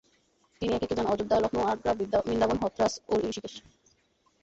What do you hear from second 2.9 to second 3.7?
ও হৃষিকেশে।